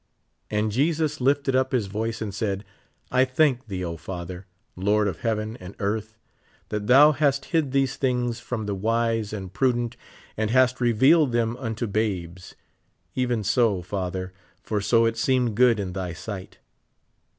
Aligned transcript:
"And 0.49 0.71
Jesus 0.71 1.21
lifted 1.21 1.55
up 1.55 1.73
his 1.73 1.85
voice 1.85 2.23
and 2.23 2.33
said, 2.33 2.65
I 3.11 3.23
thank 3.23 3.67
thee, 3.67 3.85
O 3.85 3.97
Father, 3.97 4.47
Lord 4.75 5.07
of 5.07 5.19
heaven 5.19 5.57
and 5.57 5.75
earth, 5.77 6.17
that 6.69 6.87
thou 6.87 7.11
hast 7.11 7.45
hid 7.53 7.71
these 7.71 7.97
things 7.97 8.39
from 8.39 8.65
the 8.65 8.73
wise 8.73 9.31
and 9.31 9.53
prudent 9.53 9.95
and 10.35 10.49
hast 10.49 10.81
revealed 10.81 11.33
them 11.33 11.55
unto 11.57 11.85
babes: 11.85 12.55
even 13.13 13.43
so, 13.43 13.83
Father, 13.83 14.33
for 14.63 14.81
so 14.81 15.05
it 15.05 15.17
seemed 15.17 15.53
good 15.53 15.79
in 15.79 15.93
thy 15.93 16.13
sight. 16.13 16.57